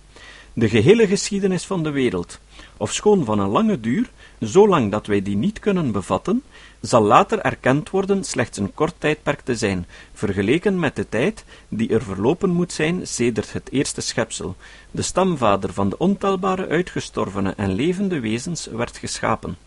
[0.53, 2.39] De gehele geschiedenis van de wereld,
[2.77, 4.09] ofschoon van een lange duur,
[4.41, 6.43] zo lang dat wij die niet kunnen bevatten,
[6.81, 11.89] zal later erkend worden slechts een kort tijdperk te zijn, vergeleken met de tijd die
[11.89, 14.55] er verlopen moet zijn sedert het eerste schepsel,
[14.91, 19.57] de stamvader van de ontelbare uitgestorvene en levende wezens, werd geschapen.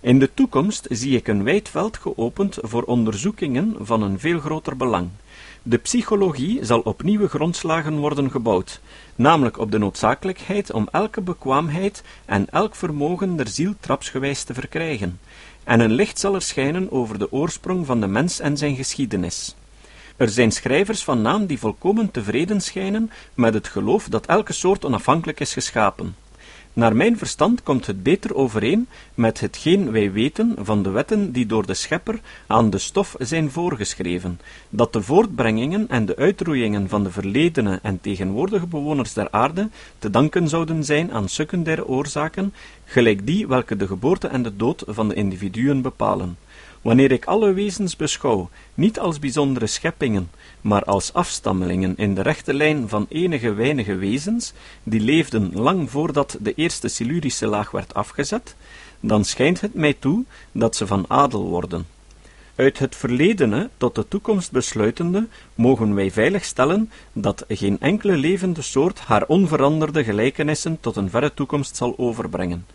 [0.00, 4.76] In de toekomst zie ik een wijd veld geopend voor onderzoekingen van een veel groter
[4.76, 5.08] belang.
[5.66, 8.80] De psychologie zal op nieuwe grondslagen worden gebouwd,
[9.16, 15.20] namelijk op de noodzakelijkheid om elke bekwaamheid en elk vermogen der ziel trapsgewijs te verkrijgen,
[15.62, 19.56] en een licht zal er schijnen over de oorsprong van de mens en zijn geschiedenis.
[20.16, 24.84] Er zijn schrijvers van naam die volkomen tevreden schijnen met het geloof dat elke soort
[24.84, 26.16] onafhankelijk is geschapen.
[26.74, 31.46] Naar mijn verstand komt het beter overeen met hetgeen wij weten van de wetten die
[31.46, 37.04] door de schepper aan de stof zijn voorgeschreven, dat de voortbrengingen en de uitroeiingen van
[37.04, 43.26] de verledene en tegenwoordige bewoners der aarde te danken zouden zijn aan secundaire oorzaken, gelijk
[43.26, 46.36] die welke de geboorte en de dood van de individuen bepalen.
[46.84, 52.54] Wanneer ik alle wezens beschouw, niet als bijzondere scheppingen, maar als afstammelingen in de rechte
[52.54, 58.54] lijn van enige weinige wezens, die leefden lang voordat de eerste silurische laag werd afgezet,
[59.00, 61.86] dan schijnt het mij toe dat ze van adel worden.
[62.54, 68.62] Uit het verledene tot de toekomst besluitende, mogen wij veilig stellen dat geen enkele levende
[68.62, 72.66] soort haar onveranderde gelijkenissen tot een verre toekomst zal overbrengen.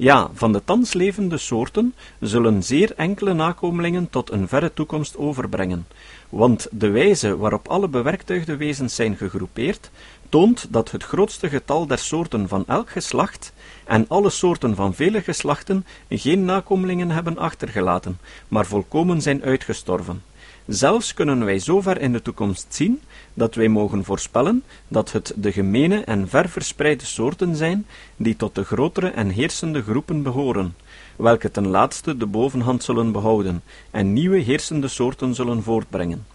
[0.00, 5.86] Ja, van de thans levende soorten zullen zeer enkele nakomelingen tot een verre toekomst overbrengen,
[6.28, 9.90] want de wijze waarop alle bewerktuigde wezens zijn gegroepeerd,
[10.28, 13.52] toont dat het grootste getal der soorten van elk geslacht
[13.84, 18.18] en alle soorten van vele geslachten geen nakomelingen hebben achtergelaten,
[18.48, 20.22] maar volkomen zijn uitgestorven.
[20.68, 23.00] Zelfs kunnen wij zo ver in de toekomst zien,
[23.34, 28.54] dat wij mogen voorspellen dat het de gemene en ver verspreide soorten zijn, die tot
[28.54, 30.74] de grotere en heersende groepen behoren,
[31.16, 36.26] welke ten laatste de bovenhand zullen behouden, en nieuwe heersende soorten zullen voortbrengen.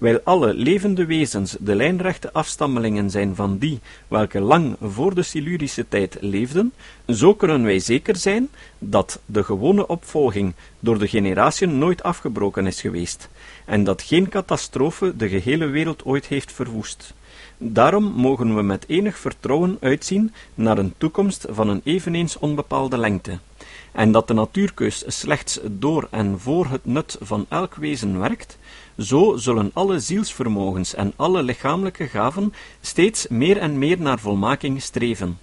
[0.00, 5.88] Wijl alle levende wezens de lijnrechte afstammelingen zijn van die welke lang voor de Silurische
[5.88, 6.72] tijd leefden,
[7.06, 12.80] zo kunnen wij zeker zijn dat de gewone opvolging door de generatiën nooit afgebroken is
[12.80, 13.28] geweest,
[13.70, 17.14] en dat geen catastrofe de gehele wereld ooit heeft verwoest.
[17.58, 23.38] Daarom mogen we met enig vertrouwen uitzien naar een toekomst van een eveneens onbepaalde lengte,
[23.92, 28.58] en dat de natuurkeus slechts door en voor het nut van elk wezen werkt,
[28.98, 35.38] zo zullen alle zielsvermogens en alle lichamelijke gaven steeds meer en meer naar volmaking streven.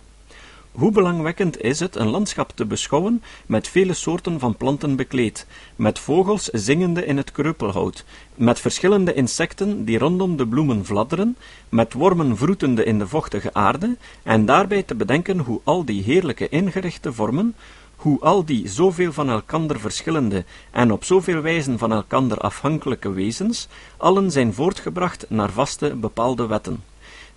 [0.78, 6.00] Hoe belangwekkend is het een landschap te beschouwen met vele soorten van planten bekleed, met
[6.00, 8.06] vogels zingende in het kreupelhout,
[8.36, 11.38] met verschillende insecten die rondom de bloemen fladderen,
[11.70, 16.50] met wormen vroetende in de vochtige aarde, en daarbij te bedenken hoe al die heerlijke
[16.50, 17.56] ingerichte vormen,
[17.96, 23.68] hoe al die zoveel van elkander verschillende en op zoveel wijzen van elkander afhankelijke wezens,
[23.98, 26.84] allen zijn voortgebracht naar vaste bepaalde wetten.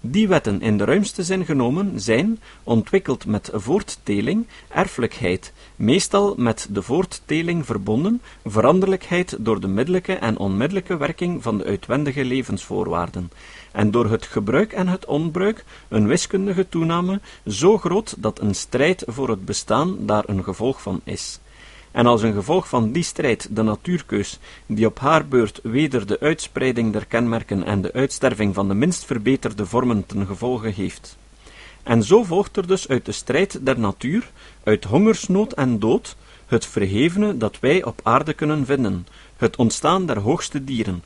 [0.03, 6.83] Die wetten in de ruimste zin genomen zijn, ontwikkeld met voortteling, erfelijkheid, meestal met de
[6.83, 13.31] voortteling verbonden, veranderlijkheid door de middelijke en onmiddellijke werking van de uitwendige levensvoorwaarden,
[13.73, 19.03] en door het gebruik en het onbruik een wiskundige toename zo groot dat een strijd
[19.07, 21.39] voor het bestaan daar een gevolg van is.
[21.91, 26.21] En als een gevolg van die strijd de natuurkeus, die op haar beurt weder de
[26.21, 31.17] uitspreiding der kenmerken en de uitsterving van de minst verbeterde vormen ten gevolge heeft.
[31.83, 34.31] En zo volgt er dus uit de strijd der natuur,
[34.65, 36.17] uit hongersnood en dood,
[36.47, 41.03] het verhevene dat wij op aarde kunnen vinden, het ontstaan der hoogste dieren,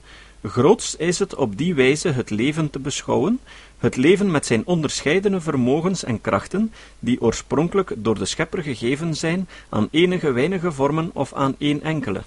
[0.46, 3.40] Groots is het op die wijze het leven te beschouwen,
[3.78, 9.48] het leven met zijn onderscheidene vermogens en krachten, die oorspronkelijk door de schepper gegeven zijn
[9.68, 12.22] aan enige weinige vormen of aan één enkele.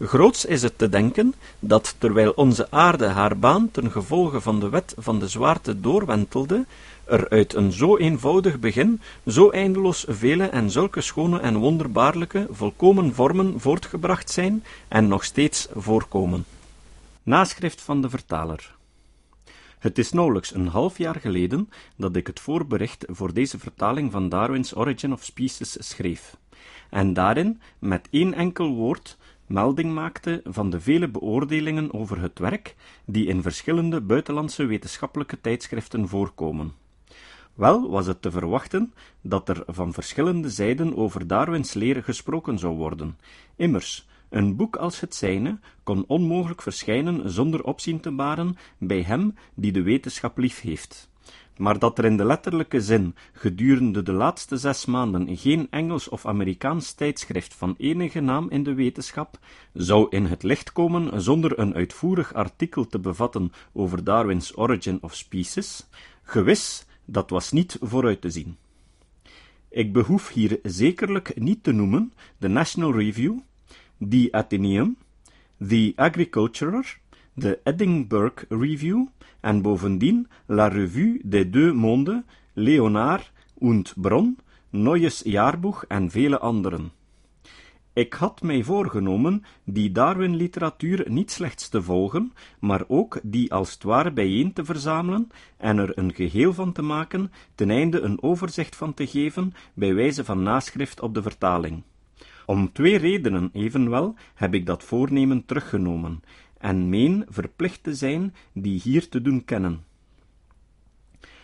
[0.00, 4.68] Groots is het te denken dat, terwijl onze aarde haar baan ten gevolge van de
[4.68, 6.64] wet van de zwaarte doorwentelde,
[7.04, 13.14] er uit een zo eenvoudig begin zo eindeloos vele en zulke schone en wonderbaarlijke, volkomen
[13.14, 16.44] vormen voortgebracht zijn en nog steeds voorkomen.
[17.22, 18.77] Naschrift van de vertaler.
[19.78, 24.28] Het is nauwelijks een half jaar geleden dat ik het voorbericht voor deze vertaling van
[24.28, 26.36] Darwin's Origin of Species schreef,
[26.90, 29.16] en daarin met één enkel woord
[29.46, 32.74] melding maakte van de vele beoordelingen over het werk
[33.04, 36.72] die in verschillende buitenlandse wetenschappelijke tijdschriften voorkomen.
[37.54, 42.76] Wel was het te verwachten dat er van verschillende zijden over Darwins leer gesproken zou
[42.76, 43.18] worden.
[43.56, 49.34] Immers, een boek als het zijne kon onmogelijk verschijnen zonder opzien te baren bij hem
[49.54, 51.10] die de wetenschap lief heeft.
[51.56, 56.26] Maar dat er in de letterlijke zin gedurende de laatste zes maanden geen Engels of
[56.26, 59.38] Amerikaans tijdschrift van enige naam in de wetenschap
[59.72, 65.14] zou in het licht komen zonder een uitvoerig artikel te bevatten over Darwin's Origin of
[65.14, 65.86] Species,
[66.22, 68.56] gewis, dat was niet vooruit te zien.
[69.70, 73.38] Ik behoef hier zekerlijk niet te noemen de National Review,
[74.00, 74.96] The Athenaeum,
[75.58, 76.98] The Agriculturer,
[77.34, 79.06] de Edinburgh Review
[79.40, 82.22] en bovendien La Revue des Deux Mondes,
[82.54, 84.36] Leonard und Bron,
[84.70, 86.92] Neues Jahrbuch en vele anderen.
[87.92, 93.82] Ik had mij voorgenomen die Darwin-literatuur niet slechts te volgen, maar ook die als het
[93.82, 98.76] ware bijeen te verzamelen en er een geheel van te maken, ten einde een overzicht
[98.76, 101.82] van te geven bij wijze van naschrift op de vertaling.
[102.48, 106.22] Om twee redenen evenwel heb ik dat voornemen teruggenomen,
[106.58, 109.84] en meen verplicht te zijn die hier te doen kennen.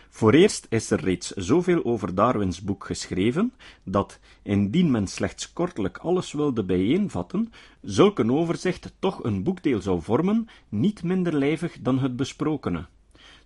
[0.09, 3.53] Voor eerst is er reeds zoveel over Darwins boek geschreven,
[3.83, 10.01] dat, indien men slechts kortelijk alles wilde bijeenvatten, zulk een overzicht toch een boekdeel zou
[10.01, 12.85] vormen, niet minder lijvig dan het besprokene.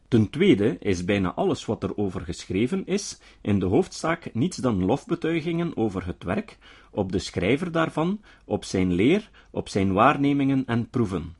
[0.07, 4.85] Ten tweede is bijna alles wat er over geschreven is, in de hoofdzaak niets dan
[4.85, 6.57] lofbetuigingen over het werk,
[6.91, 11.35] op de schrijver daarvan, op zijn leer, op zijn waarnemingen en proeven.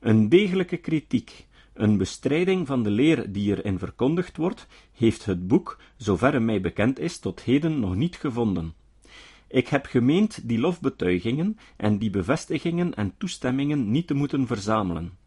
[0.00, 5.80] Een degelijke kritiek, een bestrijding van de leer die erin verkondigd wordt, heeft het boek,
[5.96, 8.74] zoverre mij bekend is, tot heden nog niet gevonden.
[9.48, 15.18] Ik heb gemeend die lofbetuigingen en die bevestigingen en toestemmingen niet te moeten verzamelen.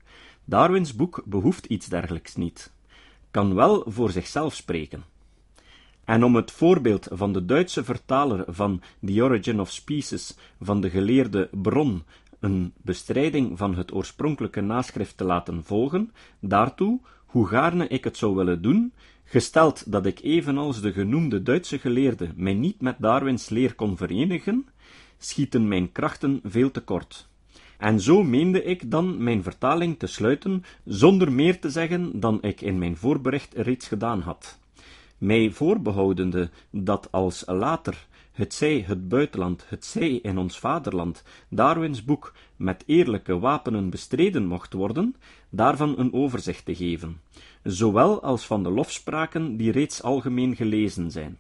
[0.45, 2.73] Darwins boek behoeft iets dergelijks niet.
[3.31, 5.03] Kan wel voor zichzelf spreken.
[6.05, 10.89] En om het voorbeeld van de Duitse vertaler van The Origin of Species van de
[10.89, 12.03] geleerde Bron
[12.41, 18.35] een bestrijding van het oorspronkelijke naschrift te laten volgen, daartoe, hoe gaarne ik het zou
[18.35, 18.93] willen doen,
[19.23, 24.67] gesteld dat ik evenals de genoemde Duitse geleerde mij niet met Darwins leer kon verenigen,
[25.17, 27.29] schieten mijn krachten veel te kort.
[27.77, 32.61] En zo meende ik dan mijn vertaling te sluiten, zonder meer te zeggen dan ik
[32.61, 34.59] in mijn voorbericht reeds gedaan had.
[35.21, 42.05] Mij voorbehoudende dat als later het zij het buitenland, het zij in ons vaderland, Darwins
[42.05, 45.15] boek met eerlijke wapenen bestreden mocht worden,
[45.49, 47.21] daarvan een overzicht te geven,
[47.63, 51.37] zowel als van de lofspraken die reeds algemeen gelezen zijn.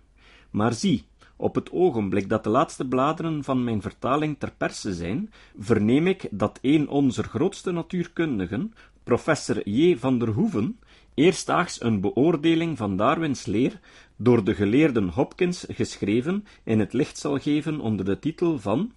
[0.49, 1.05] Maar zie,
[1.35, 6.27] op het ogenblik dat de laatste bladeren van mijn vertaling ter perse zijn, verneem ik
[6.31, 8.73] dat een onze grootste natuurkundigen,
[9.03, 9.97] professor J.
[9.97, 10.79] van der Hoeven,
[11.13, 13.79] eerstdaags een beoordeling van Darwins leer
[14.15, 18.91] door de geleerden Hopkins geschreven in het licht zal geven onder de titel van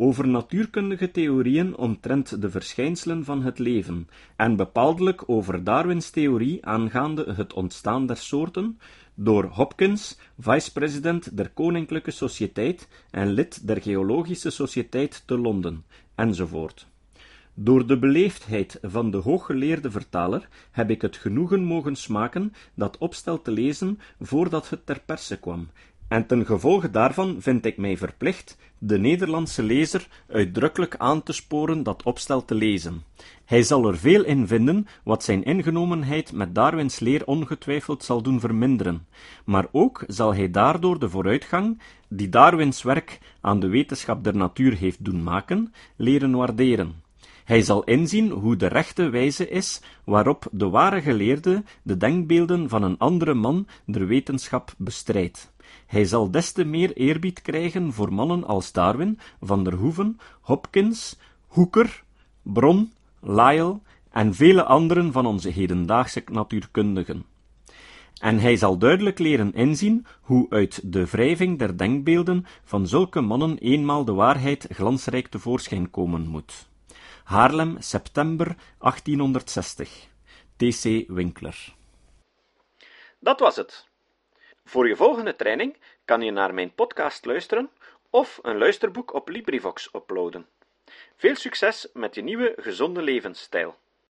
[0.00, 7.32] over natuurkundige theorieën omtrent de verschijnselen van het leven, en bepaaldelijk over Darwins theorie aangaande
[7.32, 8.78] het ontstaan der soorten,
[9.14, 15.84] door Hopkins, vice-president der Koninklijke Sociëteit en lid der Geologische Sociëteit te Londen,
[16.14, 16.86] enzovoort.
[17.60, 23.42] Door de beleefdheid van de hooggeleerde vertaler heb ik het genoegen mogen smaken dat opstel
[23.42, 25.68] te lezen voordat het ter perse kwam,
[26.08, 31.82] en ten gevolge daarvan vind ik mij verplicht de Nederlandse lezer uitdrukkelijk aan te sporen
[31.82, 33.02] dat opstel te lezen.
[33.44, 38.40] Hij zal er veel in vinden wat zijn ingenomenheid met Darwins leer ongetwijfeld zal doen
[38.40, 39.06] verminderen,
[39.44, 44.76] maar ook zal hij daardoor de vooruitgang, die Darwins werk aan de wetenschap der natuur
[44.76, 47.06] heeft doen maken, leren waarderen.
[47.48, 52.82] Hij zal inzien hoe de rechte wijze is waarop de ware geleerde de denkbeelden van
[52.82, 55.52] een andere man der wetenschap bestrijdt.
[55.86, 61.18] Hij zal des te meer eerbied krijgen voor mannen als Darwin, Van der Hoeven, Hopkins,
[61.46, 62.04] Hooker,
[62.42, 63.78] Bron, Lyell
[64.10, 67.24] en vele anderen van onze hedendaagse natuurkundigen.
[68.20, 73.58] En hij zal duidelijk leren inzien hoe uit de wrijving der denkbeelden van zulke mannen
[73.58, 76.68] eenmaal de waarheid glansrijk tevoorschijn komen moet.
[77.28, 79.88] Haarlem, september 1860.
[80.56, 81.04] T.C.
[81.08, 81.74] Winkler.
[83.18, 83.86] Dat was het.
[84.64, 87.70] Voor je volgende training kan je naar mijn podcast luisteren
[88.10, 90.46] of een luisterboek op LibriVox uploaden.
[91.16, 93.78] Veel succes met je nieuwe gezonde levensstijl.